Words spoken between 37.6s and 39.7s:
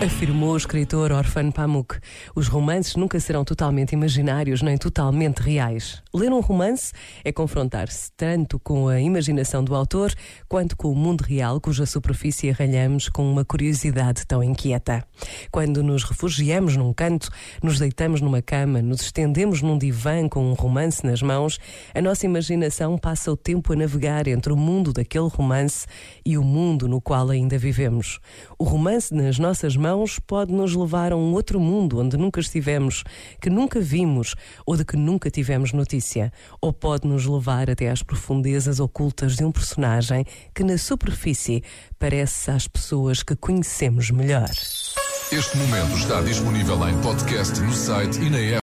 até às profundezas ocultas de um